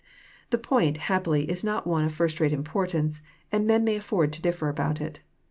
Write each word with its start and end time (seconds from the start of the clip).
The 0.49 0.57
point, 0.57 0.97
happily, 0.97 1.47
is 1.47 1.63
not 1.63 1.85
one 1.85 2.03
of 2.05 2.11
first 2.11 2.39
rate 2.39 2.51
importance, 2.53 3.21
and 3.51 3.67
men 3.67 3.83
may 3.83 3.95
afford 3.97 4.33
to 4.33 4.41
differ 4.41 4.67
about 4.67 4.99
it. 4.99 5.19